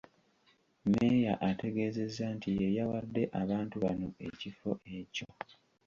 [0.85, 5.27] Mmeeya ategeezezza nti ye yawadde abantu bano ekifo ekyo.